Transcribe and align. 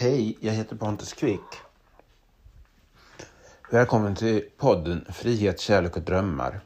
Hej, 0.00 0.36
jag 0.40 0.52
heter 0.52 0.76
Pontus 0.76 1.12
Quick. 1.12 1.40
Välkommen 3.70 4.14
till 4.14 4.44
podden 4.56 5.04
Frihet, 5.12 5.60
kärlek 5.60 5.96
och 5.96 6.02
drömmar. 6.02 6.60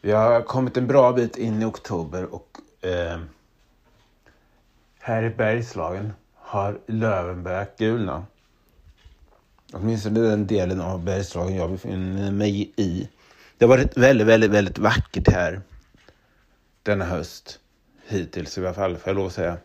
Vi 0.00 0.12
har 0.12 0.42
kommit 0.42 0.76
en 0.76 0.86
bra 0.86 1.12
bit 1.12 1.36
in 1.36 1.62
i 1.62 1.64
oktober 1.64 2.34
och 2.34 2.58
eh, 2.80 3.20
här 4.98 5.22
i 5.22 5.30
Bergslagen 5.30 6.12
har 6.34 6.80
löven 6.86 7.42
börjat 7.42 7.78
gulna. 7.78 8.26
Åtminstone 9.72 10.20
den 10.20 10.46
delen 10.46 10.80
av 10.80 11.04
Bergslagen 11.04 11.56
jag 11.56 11.70
befinner 11.70 12.30
mig 12.30 12.72
i. 12.76 13.08
Det 13.58 13.64
har 13.64 13.76
varit 13.76 13.96
väldigt, 13.96 14.26
väldigt, 14.26 14.50
väldigt 14.50 14.78
vackert 14.78 15.28
här 15.28 15.60
denna 16.82 17.04
höst. 17.04 17.60
Hittills 18.06 18.58
i 18.58 18.60
alla 18.60 18.74
fall, 18.74 18.96
får 18.96 19.08
jag 19.08 19.16
lov 19.16 19.26
att 19.26 19.32
säga. 19.32 19.56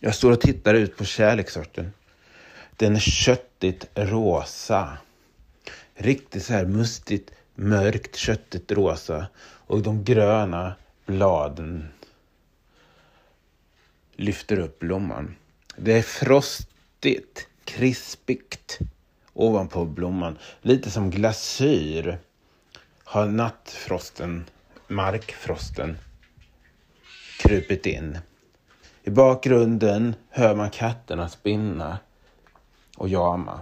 Jag 0.00 0.14
står 0.14 0.32
och 0.32 0.40
tittar 0.40 0.74
ut 0.74 0.96
på 0.96 1.04
kärlekssorten. 1.04 1.92
Den 2.76 2.96
är 2.96 3.00
köttigt 3.00 3.86
rosa. 3.94 4.98
Riktigt 5.94 6.44
så 6.44 6.52
här 6.52 6.64
mustigt, 6.64 7.30
mörkt, 7.54 8.16
köttigt 8.16 8.72
rosa. 8.72 9.26
Och 9.40 9.82
de 9.82 10.04
gröna 10.04 10.74
bladen 11.06 11.88
lyfter 14.16 14.58
upp 14.58 14.78
blomman. 14.78 15.36
Det 15.76 15.92
är 15.92 16.02
frostigt, 16.02 17.48
krispigt 17.64 18.78
ovanpå 19.32 19.84
blomman. 19.84 20.38
Lite 20.62 20.90
som 20.90 21.10
glasyr 21.10 22.18
har 23.04 23.26
nattfrosten, 23.26 24.44
markfrosten, 24.88 25.98
krupit 27.38 27.86
in. 27.86 28.18
I 29.08 29.10
bakgrunden 29.10 30.14
hör 30.30 30.54
man 30.54 30.70
katterna 30.70 31.28
spinna 31.28 31.98
och 32.96 33.08
jama. 33.08 33.60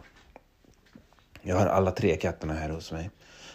Jag 1.43 1.57
har 1.57 1.67
alla 1.67 1.91
tre 1.91 2.17
katterna 2.17 2.55
här 2.55 2.69
hos 2.69 2.93
mig. 2.93 3.11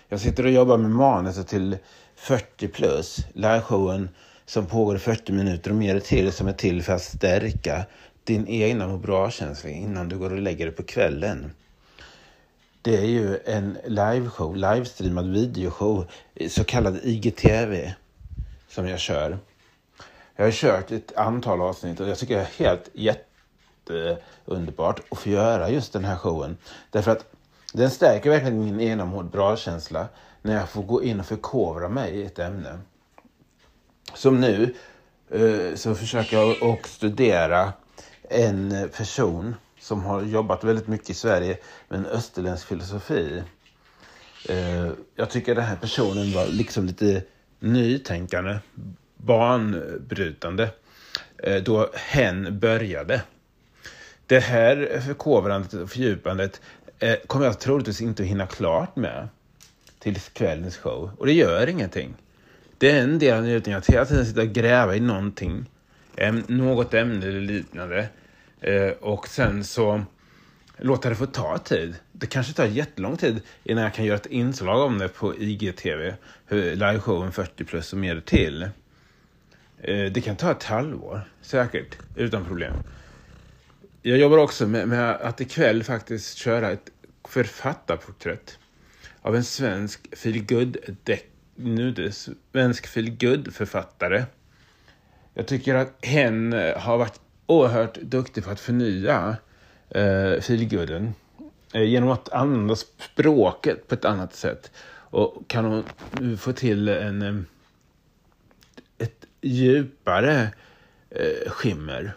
Jag 0.07 0.19
sitter 0.19 0.45
och 0.45 0.51
jobbar 0.51 0.77
med 0.77 0.91
manuset 0.91 1.47
till 1.47 1.77
40 2.15 2.67
plus, 2.67 3.25
liveshowen 3.33 4.09
som 4.45 4.65
pågår 4.65 4.95
i 4.95 4.99
40 4.99 5.31
minuter 5.31 5.69
och 5.71 5.75
mer 5.75 5.99
till 5.99 6.31
som 6.31 6.47
är 6.47 6.53
till 6.53 6.83
för 6.83 6.93
att 6.93 7.01
stärka 7.01 7.85
din 8.23 8.47
egna 8.47 8.87
må 8.87 8.97
bra-känsla 8.97 9.69
innan 9.69 10.09
du 10.09 10.17
går 10.17 10.33
och 10.33 10.41
lägger 10.41 10.65
dig 10.65 10.75
på 10.75 10.83
kvällen. 10.83 11.51
Det 12.81 12.97
är 12.97 13.05
ju 13.05 13.39
en 13.45 13.77
liveshow, 13.85 14.55
livestreamad 14.55 15.31
videoshow, 15.31 16.05
så 16.49 16.63
kallad 16.63 16.99
IGTV, 17.03 17.93
som 18.69 18.87
jag 18.87 18.99
kör. 18.99 19.39
Jag 20.35 20.45
har 20.45 20.51
kört 20.51 20.91
ett 20.91 21.17
antal 21.17 21.61
avsnitt 21.61 21.99
och 21.99 22.09
jag 22.09 22.17
tycker 22.17 22.35
det 22.35 22.41
är 22.41 22.65
helt 22.65 22.89
jätteunderbart 22.93 25.01
att 25.09 25.17
få 25.17 25.29
göra 25.29 25.69
just 25.69 25.93
den 25.93 26.05
här 26.05 26.15
showen. 26.15 26.57
Därför 26.89 27.11
att 27.11 27.25
den 27.73 27.89
stärker 27.89 28.29
verkligen 28.29 28.59
min 28.59 28.81
ena 28.81 29.23
bra-känsla 29.23 30.07
när 30.41 30.55
jag 30.55 30.69
får 30.69 30.83
gå 30.83 31.03
in 31.03 31.19
och 31.19 31.25
förkovra 31.25 31.89
mig 31.89 32.11
i 32.11 32.25
ett 32.25 32.39
ämne. 32.39 32.79
Som 34.13 34.41
nu 34.41 34.75
eh, 35.29 35.75
så 35.75 35.95
försöker 35.95 36.37
jag 36.37 36.63
och 36.63 36.87
studera 36.87 37.73
en 38.29 38.89
person 38.97 39.55
som 39.79 40.03
har 40.03 40.21
jobbat 40.21 40.63
väldigt 40.63 40.87
mycket 40.87 41.09
i 41.09 41.13
Sverige 41.13 41.57
med 41.89 41.99
en 41.99 42.05
österländsk 42.05 42.67
filosofi. 42.67 43.43
Eh, 44.49 44.89
jag 45.15 45.29
tycker 45.29 45.55
den 45.55 45.63
här 45.63 45.75
personen 45.75 46.33
var 46.33 46.47
liksom 46.47 46.85
lite 46.85 47.23
nytänkande, 47.59 48.59
banbrytande, 49.25 50.69
eh, 51.37 51.63
då 51.63 51.89
hen 51.93 52.59
började. 52.59 53.21
Det 54.27 54.39
här 54.39 55.01
förkovrandet 55.05 55.73
och 55.73 55.89
fördjupandet 55.89 56.61
eh, 56.99 57.15
kommer 57.27 57.45
jag 57.45 57.59
troligtvis 57.59 58.01
inte 58.01 58.23
att 58.23 58.29
hinna 58.29 58.47
klart 58.47 58.95
med 58.95 59.27
till 59.99 60.19
kvällens 60.19 60.77
show. 60.77 61.11
Och 61.17 61.25
det 61.25 61.33
gör 61.33 61.67
ingenting. 61.67 62.13
Det 62.77 62.91
är 62.91 63.03
en 63.03 63.19
del 63.19 63.37
av 63.37 63.43
njutningen 63.43 63.77
att 63.77 63.89
hela 63.89 64.05
tiden 64.05 64.25
sitta 64.25 64.41
och 64.41 64.47
gräva 64.47 64.95
i 64.95 64.99
någonting. 64.99 65.65
Något 66.47 66.93
ämne 66.93 67.25
eller 67.25 67.41
liknande. 67.41 68.07
Eh, 68.61 68.89
och 68.89 69.27
sen 69.27 69.63
så 69.63 70.01
låta 70.77 71.09
det 71.09 71.15
få 71.15 71.25
ta 71.25 71.57
tid. 71.57 71.95
Det 72.11 72.27
kanske 72.27 72.53
tar 72.53 72.65
jättelång 72.65 73.17
tid 73.17 73.41
innan 73.63 73.83
jag 73.83 73.93
kan 73.93 74.05
göra 74.05 74.17
ett 74.17 74.25
inslag 74.25 74.81
om 74.81 74.97
det 74.97 75.07
på 75.07 75.35
IGTV. 75.35 76.13
Liveshowen 76.49 77.31
40 77.31 77.63
plus 77.63 77.93
och 77.93 77.99
mer 77.99 78.19
till. 78.19 78.69
Eh, 79.83 80.11
det 80.11 80.21
kan 80.21 80.35
ta 80.35 80.51
ett 80.51 80.63
halvår, 80.63 81.21
säkert, 81.41 81.97
utan 82.15 82.45
problem. 82.45 82.73
Jag 84.01 84.17
jobbar 84.17 84.37
också 84.37 84.67
med, 84.67 84.87
med 84.87 85.15
att 85.15 85.41
ikväll 85.41 85.83
faktiskt 85.83 86.37
köra 86.37 86.71
ett 86.71 86.89
författarporträtt 87.27 88.59
av 89.21 89.35
en 89.35 89.43
svensk 89.43 90.17
feelgood 90.17 90.77
nu 91.55 91.91
det 91.91 92.11
svensk 92.11 92.87
feelgood 92.87 93.53
författare. 93.53 94.23
Jag 95.33 95.47
tycker 95.47 95.75
att 95.75 96.05
hen 96.05 96.53
eh, 96.53 96.77
har 96.77 96.97
varit 96.97 97.19
oerhört 97.45 97.95
duktig 98.01 98.43
på 98.43 98.51
att 98.51 98.59
förnya 98.59 99.37
eh, 99.89 100.41
feelgooden 100.41 101.13
eh, 101.73 101.83
genom 101.83 102.09
att 102.09 102.29
använda 102.29 102.75
språket 102.75 103.87
på 103.87 103.95
ett 103.95 104.05
annat 104.05 104.35
sätt. 104.35 104.71
Och 104.93 105.43
kan 105.47 105.65
hon 105.65 105.83
nu 106.19 106.37
få 106.37 106.53
till 106.53 106.87
en, 106.87 107.21
eh, 107.21 107.35
ett 108.97 109.25
djupare 109.41 110.53
eh, 111.09 111.51
skimmer 111.51 112.13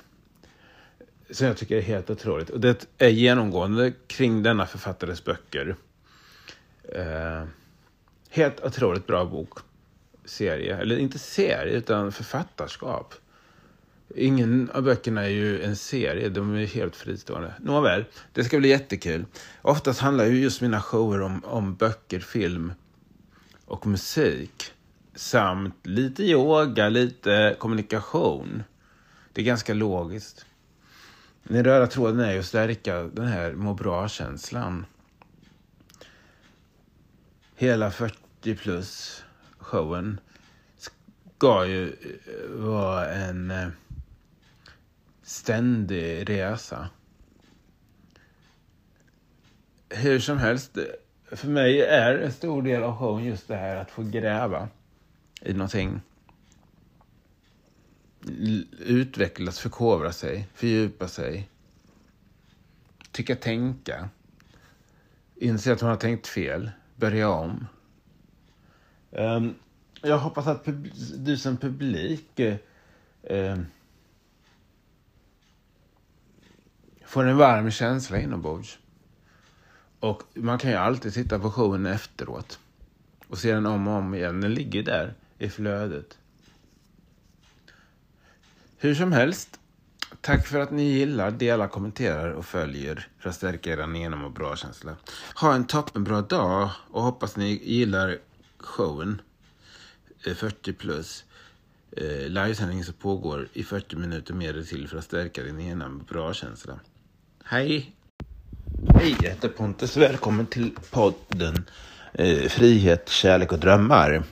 som 1.31 1.47
jag 1.47 1.57
tycker 1.57 1.77
är 1.77 1.83
helt 1.83 2.11
otroligt. 2.11 2.51
Och 2.51 2.61
det 2.61 2.87
är 2.99 3.09
genomgående 3.09 3.93
kring 4.07 4.43
denna 4.43 4.67
författares 4.67 5.25
böcker. 5.25 5.77
Eh, 6.95 7.45
helt 8.31 8.65
otroligt 8.65 9.07
bra 9.07 9.25
bok. 9.25 9.59
Serie, 10.25 10.77
eller 10.77 10.99
inte 10.99 11.19
serie, 11.19 11.73
utan 11.73 12.13
författarskap. 12.13 13.15
Ingen 14.17 14.71
av 14.71 14.83
böckerna 14.83 15.23
är 15.25 15.29
ju 15.29 15.63
en 15.63 15.77
serie, 15.77 16.29
de 16.29 16.55
är 16.55 16.67
helt 16.67 16.97
fristående. 16.97 17.55
Nåväl, 17.61 18.05
det 18.33 18.45
ska 18.45 18.59
bli 18.59 18.69
jättekul. 18.69 19.25
Oftast 19.63 20.01
handlar 20.01 20.25
ju 20.25 20.43
just 20.43 20.61
mina 20.61 20.81
shower 20.81 21.23
om, 21.23 21.45
om 21.45 21.75
böcker, 21.75 22.21
film 22.21 22.73
och 23.65 23.87
musik. 23.87 24.74
Samt 25.15 25.87
lite 25.87 26.23
yoga, 26.23 26.89
lite 26.89 27.57
kommunikation. 27.59 28.63
Det 29.33 29.41
är 29.41 29.45
ganska 29.45 29.75
logiskt. 29.75 30.47
Den 31.43 31.65
röda 31.65 31.87
tråden 31.87 32.21
är 32.21 32.33
ju 32.33 32.39
att 32.39 32.47
stärka 32.47 33.03
den 33.03 33.27
här 33.27 33.53
må 33.53 33.75
bra-känslan. 33.75 34.87
Hela 37.57 37.91
40 37.91 38.57
plus 38.57 39.23
showen 39.59 40.21
ska 40.77 41.67
ju 41.67 41.89
eh, 41.89 42.51
vara 42.51 43.11
en 43.11 43.51
eh, 43.51 43.69
ständig 45.23 46.31
resa. 46.31 46.89
Hur 49.89 50.19
som 50.19 50.39
helst, 50.39 50.77
eh, 50.77 50.85
för 51.37 51.49
mig 51.49 51.81
är 51.83 52.19
en 52.19 52.33
stor 52.33 52.63
del 52.63 52.83
av 52.83 52.99
showen 52.99 53.25
just 53.25 53.49
det 53.49 53.57
här 53.57 53.77
att 53.77 53.91
få 53.91 54.03
gräva 54.03 54.69
i 55.45 55.53
någonting. 55.53 56.01
Utvecklas, 58.79 59.59
förkovra 59.59 60.13
sig, 60.13 60.49
fördjupa 60.55 61.09
sig. 61.09 61.49
Tycka 63.11 63.37
tänka. 63.37 64.09
Inse 65.37 65.73
att 65.73 65.81
hon 65.81 65.91
har 65.91 65.97
tänkt 65.97 66.27
fel. 66.27 66.71
Börja 66.97 67.29
om. 67.29 67.67
Um, 69.11 69.55
jag 70.03 70.19
hoppas 70.19 70.47
att 70.47 70.69
du 71.17 71.37
som 71.37 71.57
publik 71.57 72.41
uh, 73.31 73.59
får 77.05 77.25
en 77.25 77.37
varm 77.37 77.71
känsla 77.71 78.21
inombords. 78.21 78.79
Och 80.01 80.23
man 80.35 80.59
kan 80.59 80.71
ju 80.71 80.77
alltid 80.77 81.15
titta 81.15 81.39
på 81.39 81.51
showen 81.51 81.87
efteråt 81.87 82.59
och 83.29 83.39
se 83.39 83.53
den 83.53 83.67
om 83.67 83.89
och 83.89 83.95
om 83.95 84.15
igen. 84.15 84.41
Den 84.41 84.55
ligger 84.55 84.83
där 84.83 85.15
i 85.39 85.49
flödet. 85.49 86.19
Hur 88.79 88.95
som 88.95 89.13
helst, 89.13 89.61
tack 90.21 90.47
för 90.47 90.61
att 90.61 90.71
ni 90.71 90.83
gillar, 90.83 91.31
delar, 91.31 91.69
kommenterar 91.69 92.31
och 92.31 92.47
följer 92.47 93.09
för 93.19 93.29
att 93.29 93.37
stärka 93.37 93.73
er 93.73 93.95
genom 93.97 94.25
och 94.25 94.33
bra 94.33 94.57
känsla. 94.57 94.97
Ha 95.41 95.55
en 95.55 95.67
toppenbra 95.67 96.23
dag 96.23 96.71
och 96.91 97.03
hoppas 97.03 97.37
ni 97.37 97.61
gillar 97.65 98.19
showen 98.59 99.23
eh, 100.27 100.35
40 100.35 100.73
plus 100.73 101.25
eh, 101.93 102.29
livesändning 102.29 102.85
som 102.85 102.95
pågår 102.95 103.49
i 103.53 103.65
40 103.65 103.97
minuter 103.97 104.35
mer 104.35 104.63
till 104.63 104.89
för 104.89 104.99
att 104.99 105.05
stärka 105.05 105.43
din 105.43 105.61
ena 105.61 105.89
bra 105.89 106.35
känsla. 106.35 106.81
Hej! 107.45 107.97
Hej, 108.95 109.17
jag 109.23 109.31
heter 109.31 109.49
Pontus. 109.49 109.97
Välkommen 109.97 110.47
till 110.47 110.71
podden 110.91 111.65
eh, 112.13 112.49
Frihet, 112.49 113.09
kärlek 113.09 113.53
och 113.53 113.59
drömmar. 113.59 114.23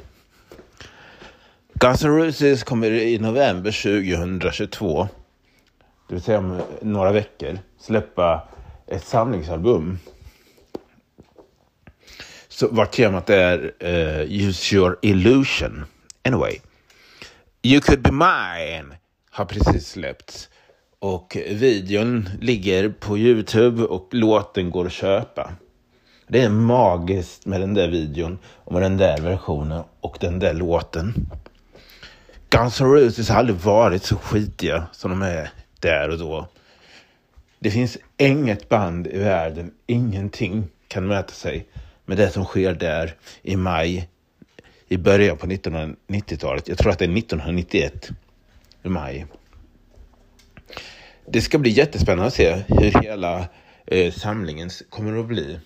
Guns 1.82 2.04
N' 2.04 2.16
Roses 2.16 2.62
kommer 2.62 2.90
i 2.90 3.18
november 3.18 3.70
2022, 3.70 5.08
det 6.08 6.14
vill 6.14 6.22
säga 6.22 6.38
om 6.38 6.62
några 6.82 7.12
veckor, 7.12 7.58
släppa 7.78 8.48
ett 8.86 9.04
samlingsalbum. 9.04 9.98
Så 12.48 12.68
vart 12.70 12.92
temat 12.92 13.30
är 13.30 13.72
uh, 13.84 14.20
Use 14.20 14.76
your 14.76 14.98
illusion. 15.02 15.84
Anyway. 16.24 16.58
You 17.62 17.80
could 17.80 18.02
be 18.02 18.12
mine 18.12 18.96
har 19.30 19.44
precis 19.44 19.88
släppts. 19.88 20.48
Och 20.98 21.36
videon 21.50 22.28
ligger 22.40 22.88
på 22.88 23.18
Youtube 23.18 23.82
och 23.82 24.08
låten 24.10 24.70
går 24.70 24.86
att 24.86 24.92
köpa. 24.92 25.52
Det 26.28 26.42
är 26.42 26.48
magiskt 26.50 27.46
med 27.46 27.60
den 27.60 27.74
där 27.74 27.88
videon 27.88 28.38
och 28.46 28.72
med 28.72 28.82
den 28.82 28.96
där 28.96 29.18
versionen 29.18 29.84
och 30.00 30.16
den 30.20 30.38
där 30.38 30.54
låten. 30.54 31.14
Guns 32.52 32.80
N' 32.80 32.86
Roses 32.86 33.28
har 33.28 33.36
aldrig 33.36 33.56
varit 33.56 34.04
så 34.04 34.16
skitiga 34.16 34.86
som 34.92 35.10
de 35.10 35.22
är 35.22 35.50
där 35.80 36.08
och 36.08 36.18
då. 36.18 36.48
Det 37.58 37.70
finns 37.70 37.98
inget 38.16 38.68
band 38.68 39.06
i 39.06 39.18
världen, 39.18 39.70
ingenting 39.86 40.68
kan 40.88 41.06
mäta 41.06 41.32
sig 41.32 41.66
med 42.04 42.16
det 42.16 42.30
som 42.30 42.44
sker 42.44 42.74
där 42.74 43.14
i 43.42 43.56
maj 43.56 44.08
i 44.88 44.96
början 44.96 45.36
på 45.36 45.46
1990-talet. 45.46 46.68
Jag 46.68 46.78
tror 46.78 46.92
att 46.92 46.98
det 46.98 47.04
är 47.04 47.18
1991 47.18 48.08
i 48.82 48.88
maj. 48.88 49.26
Det 51.26 51.40
ska 51.40 51.58
bli 51.58 51.70
jättespännande 51.70 52.26
att 52.26 52.34
se 52.34 52.62
hur 52.68 53.02
hela 53.02 53.48
eh, 53.86 54.12
samlingen 54.12 54.70
kommer 54.90 55.20
att 55.20 55.26
bli. 55.26 55.58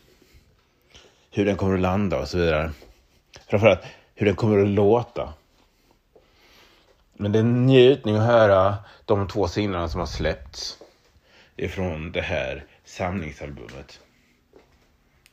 Hur 1.31 1.45
den 1.45 1.57
kommer 1.57 1.75
att 1.75 1.81
landa 1.81 2.21
och 2.21 2.29
så 2.29 2.39
vidare. 2.39 2.71
Framförallt 3.47 3.81
hur 4.15 4.27
den 4.27 4.37
kommer 4.37 4.63
att 4.63 4.69
låta. 4.69 5.35
Men 7.19 7.33
det 7.33 7.39
är 7.39 7.41
en 7.41 7.67
njutning 7.67 8.17
att 8.17 8.27
höra 8.27 8.77
de 9.05 9.29
två 9.29 9.49
singlarna 9.49 9.89
som 9.89 10.01
har 10.01 10.07
släppts 10.07 10.79
ifrån 11.57 12.13
det 12.13 12.21
här 12.21 12.65
samlingsalbumet. 12.85 14.01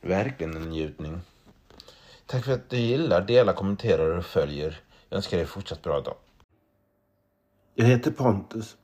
Verkligen 0.00 0.56
en 0.56 0.70
njutning. 0.70 1.20
Tack 2.26 2.44
för 2.44 2.52
att 2.52 2.70
du 2.70 2.76
gillar, 2.76 3.22
delar, 3.22 3.52
kommenterar 3.52 4.18
och 4.18 4.24
följer. 4.24 4.80
Jag 5.08 5.16
önskar 5.16 5.36
dig 5.36 5.46
fortsatt 5.46 5.82
bra 5.82 6.00
dag. 6.00 6.16
Jag 7.74 7.86
heter 7.86 8.10
Pontus. 8.10 8.76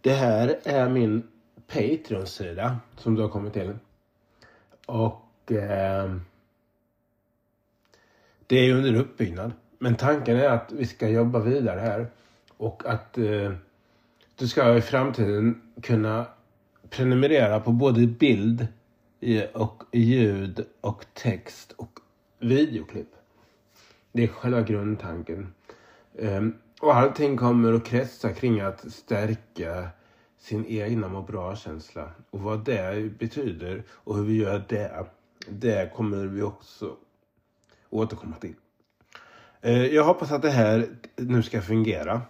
Det 0.00 0.12
här 0.12 0.60
är 0.64 0.88
min 0.88 1.28
Patreon-sida 1.66 2.78
som 2.96 3.14
du 3.14 3.22
har 3.22 3.28
kommit 3.28 3.52
till. 3.52 3.78
Och 4.86 5.52
eh, 5.52 6.16
det 8.46 8.56
är 8.56 8.74
under 8.74 8.94
uppbyggnad. 8.94 9.52
Men 9.82 9.96
tanken 9.96 10.36
är 10.36 10.48
att 10.48 10.72
vi 10.72 10.86
ska 10.86 11.08
jobba 11.08 11.38
vidare 11.38 11.80
här 11.80 12.06
och 12.56 12.82
att 12.86 13.18
eh, 13.18 13.52
du 14.36 14.48
ska 14.48 14.76
i 14.76 14.80
framtiden 14.80 15.62
kunna 15.82 16.26
prenumerera 16.90 17.60
på 17.60 17.72
både 17.72 18.06
bild 18.06 18.66
och 19.52 19.82
ljud 19.92 20.66
och 20.80 21.06
text 21.14 21.72
och 21.72 22.00
videoklipp. 22.38 23.08
Det 24.12 24.22
är 24.22 24.28
själva 24.28 24.62
grundtanken. 24.62 25.54
Um, 26.12 26.54
och 26.80 26.96
allting 26.96 27.36
kommer 27.36 27.72
att 27.72 27.84
kretsa 27.84 28.32
kring 28.32 28.60
att 28.60 28.92
stärka 28.92 29.88
sin 30.38 30.66
egna 30.66 31.08
må 31.08 31.22
bra-känsla. 31.22 32.10
Och 32.30 32.40
vad 32.40 32.64
det 32.64 33.18
betyder 33.18 33.82
och 33.90 34.16
hur 34.16 34.24
vi 34.24 34.36
gör 34.36 34.64
det, 34.68 35.06
det 35.48 35.92
kommer 35.94 36.26
vi 36.26 36.42
också 36.42 36.96
återkomma 37.90 38.36
till. 38.36 38.54
Eh, 39.62 39.86
jag 39.86 40.04
hoppas 40.04 40.32
att 40.32 40.42
det 40.42 40.50
här 40.50 40.86
nu 41.16 41.42
ska 41.42 41.62
fungera. 41.62 42.22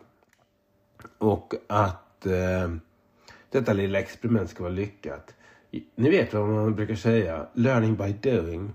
Och 1.19 1.55
att 1.67 2.27
eh, 2.27 2.71
detta 3.51 3.73
lilla 3.73 3.99
experiment 3.99 4.51
ska 4.51 4.63
vara 4.63 4.73
lyckat. 4.73 5.35
Ni 5.95 6.11
vet 6.11 6.35
vad 6.35 6.49
man 6.49 6.75
brukar 6.75 6.95
säga, 6.95 7.47
learning 7.55 7.97
by 7.97 8.31
doing. 8.31 8.73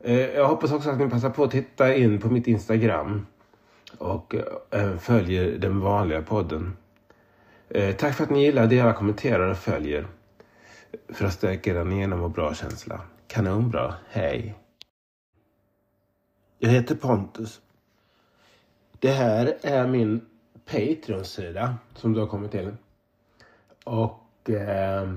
Eh, 0.00 0.20
jag 0.20 0.48
hoppas 0.48 0.72
också 0.72 0.90
att 0.90 0.98
ni 0.98 1.10
passar 1.10 1.30
på 1.30 1.44
att 1.44 1.50
titta 1.50 1.94
in 1.94 2.20
på 2.20 2.28
mitt 2.28 2.46
Instagram 2.46 3.26
och 3.98 4.34
eh, 4.70 4.96
följer 4.96 5.58
den 5.58 5.80
vanliga 5.80 6.22
podden. 6.22 6.76
Eh, 7.68 7.96
tack 7.96 8.14
för 8.14 8.24
att 8.24 8.30
ni 8.30 8.44
gillar, 8.44 8.66
delar, 8.66 8.92
kommenterar 8.92 9.50
och 9.50 9.58
följer. 9.58 10.06
För 11.08 11.26
att 11.26 11.32
stärka 11.32 11.70
er 11.70 11.90
genom 11.90 12.22
och 12.22 12.30
bra 12.30 12.54
känsla. 12.54 13.00
Kanonbra. 13.26 13.94
Hej! 14.10 14.54
Jag 16.58 16.70
heter 16.70 16.94
Pontus. 16.94 17.60
Det 19.00 19.10
här 19.10 19.56
är 19.62 19.86
min 19.86 20.20
Patreon-sida 20.64 21.74
som 21.94 22.12
du 22.12 22.20
har 22.20 22.26
kommit 22.26 22.50
till. 22.50 22.76
Och 23.84 24.50
eh, 24.50 25.14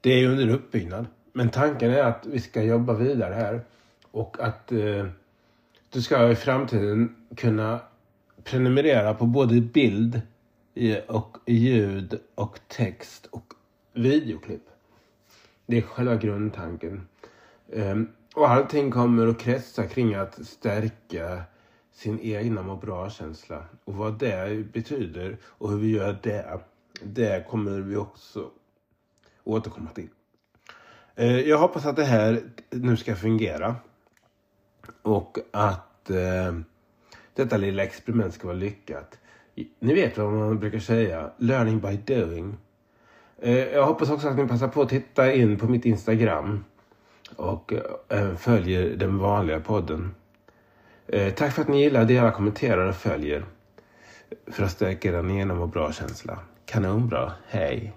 det 0.00 0.10
är 0.10 0.28
under 0.28 0.48
uppbyggnad. 0.48 1.06
Men 1.32 1.50
tanken 1.50 1.90
är 1.90 2.02
att 2.02 2.26
vi 2.26 2.40
ska 2.40 2.62
jobba 2.62 2.94
vidare 2.94 3.34
här 3.34 3.60
och 4.10 4.40
att 4.40 4.72
eh, 4.72 5.06
du 5.90 6.02
ska 6.02 6.30
i 6.30 6.36
framtiden 6.36 7.16
kunna 7.36 7.80
prenumerera 8.44 9.14
på 9.14 9.26
både 9.26 9.60
bild 9.60 10.20
och 11.06 11.38
ljud 11.46 12.20
och 12.34 12.60
text 12.68 13.26
och 13.26 13.54
videoklipp. 13.92 14.62
Det 15.66 15.78
är 15.78 15.82
själva 15.82 16.16
grundtanken. 16.16 17.08
Um, 17.66 18.08
och 18.34 18.50
allting 18.50 18.90
kommer 18.90 19.26
att 19.26 19.38
kretsa 19.38 19.86
kring 19.86 20.14
att 20.14 20.46
stärka 20.46 21.42
sin 21.92 22.20
egna 22.20 22.62
må 22.62 22.76
bra-känsla. 22.76 23.64
Och 23.84 23.94
vad 23.94 24.18
det 24.18 24.72
betyder 24.72 25.36
och 25.44 25.70
hur 25.70 25.78
vi 25.78 25.90
gör 25.90 26.18
det, 26.22 26.60
det 27.02 27.48
kommer 27.48 27.80
vi 27.80 27.96
också 27.96 28.50
återkomma 29.44 29.90
till. 29.90 30.08
Eh, 31.14 31.40
jag 31.40 31.58
hoppas 31.58 31.86
att 31.86 31.96
det 31.96 32.04
här 32.04 32.42
nu 32.70 32.96
ska 32.96 33.16
fungera. 33.16 33.76
Och 35.02 35.38
att 35.50 36.10
eh, 36.10 36.58
detta 37.34 37.56
lilla 37.56 37.82
experiment 37.82 38.34
ska 38.34 38.46
vara 38.46 38.56
lyckat. 38.56 39.18
Ni 39.78 39.94
vet 39.94 40.18
vad 40.18 40.32
man 40.32 40.58
brukar 40.58 40.78
säga, 40.78 41.30
learning 41.36 41.80
by 41.80 41.96
doing. 41.96 42.56
Eh, 43.38 43.58
jag 43.58 43.86
hoppas 43.86 44.10
också 44.10 44.28
att 44.28 44.36
ni 44.36 44.48
passar 44.48 44.68
på 44.68 44.82
att 44.82 44.88
titta 44.88 45.32
in 45.32 45.58
på 45.58 45.66
mitt 45.66 45.84
Instagram 45.84 46.64
och 47.36 47.72
eh, 47.72 47.80
även 48.08 48.36
följer 48.36 48.96
den 48.96 49.18
vanliga 49.18 49.60
podden. 49.60 50.14
Eh, 51.06 51.34
tack 51.34 51.52
för 51.52 51.62
att 51.62 51.68
ni 51.68 51.82
gillar, 51.82 52.04
delar, 52.04 52.30
kommenterar 52.30 52.88
och 52.88 52.96
följer 52.96 53.44
för 54.46 54.64
att 54.64 54.70
stärka 54.70 55.08
er 55.08 55.30
genom 55.30 55.60
och 55.60 55.68
bra 55.68 55.92
känsla. 55.92 56.38
Kanonbra. 56.66 57.32
Hej! 57.48 57.92